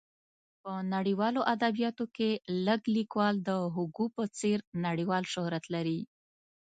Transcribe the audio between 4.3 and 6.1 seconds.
څېر نړیوال شهرت لري.